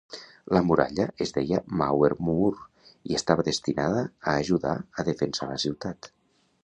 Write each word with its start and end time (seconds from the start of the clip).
La 0.57 0.61
muralla 0.67 1.03
es 1.25 1.33
deia 1.35 1.59
Mauer-muur 1.81 2.49
i 3.11 3.19
estava 3.21 3.45
destinada 3.51 4.01
a 4.33 4.35
ajudar 4.47 4.73
a 5.03 5.07
defensar 5.11 5.51
la 5.53 5.61
ciutat. 5.67 6.11